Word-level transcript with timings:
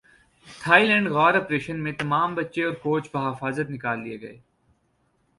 Thai 0.61 0.85
land 0.87 1.07
غار 1.15 1.33
operation 1.35 1.83
تمام 1.99 2.29
بچے 2.35 2.63
اور 2.65 2.73
کوچ 2.83 3.03
بحفاظت 3.13 3.69
نکال 3.71 3.99
لئے 4.03 4.19
گئے 4.21 4.37